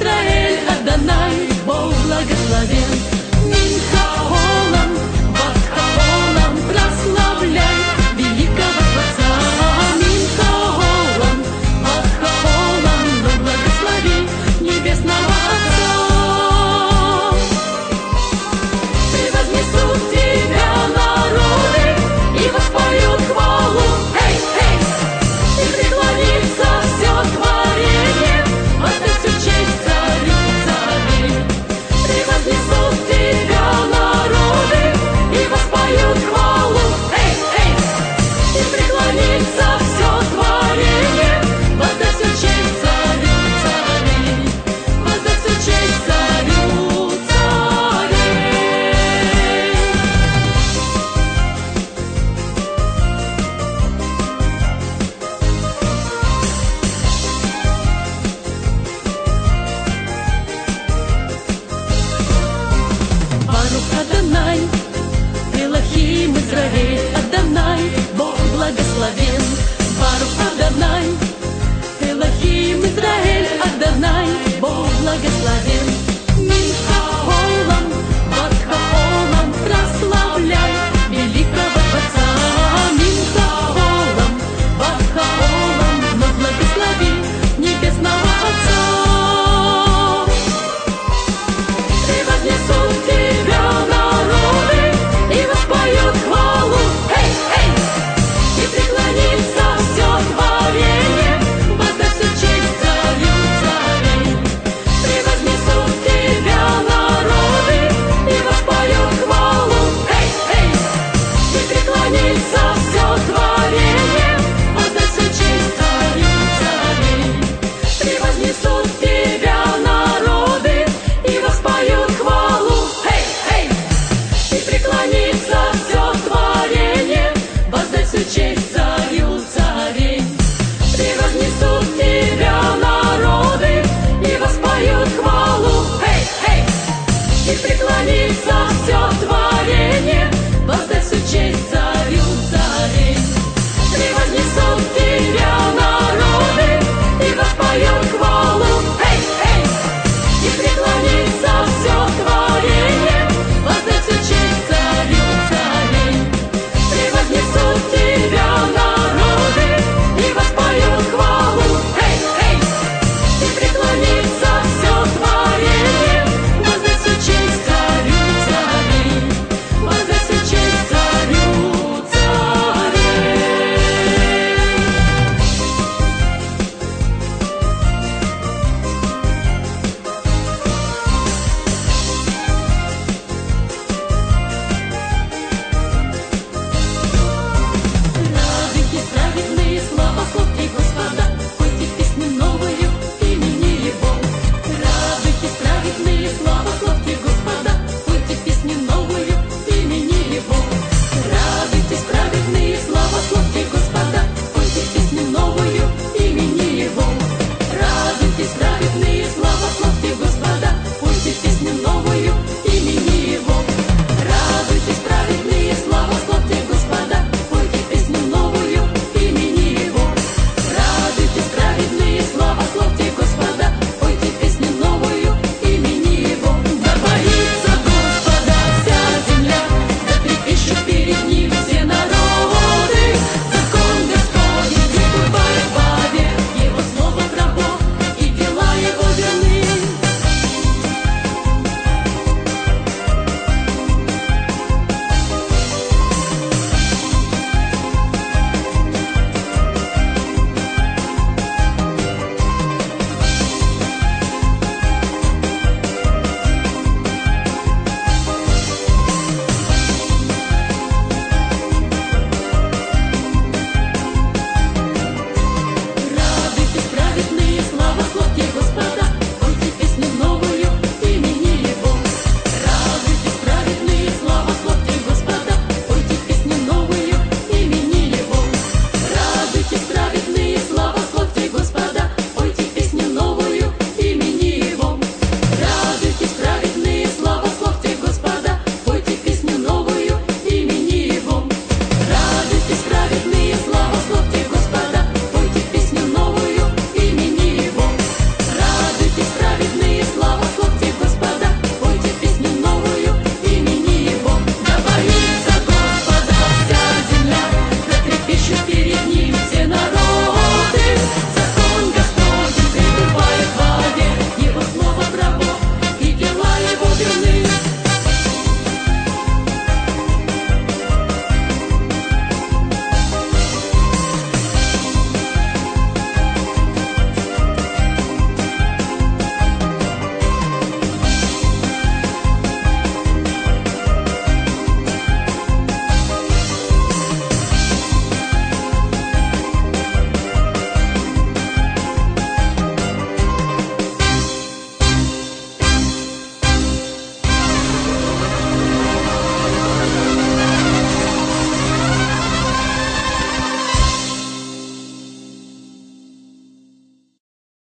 [0.00, 2.89] Израиль Адонай, Бог благословен.
[69.13, 69.40] vida.